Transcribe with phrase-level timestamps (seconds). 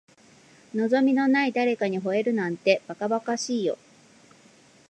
[0.73, 3.77] 望みのない誰かに惚れるなんて、ばかばかしいよ。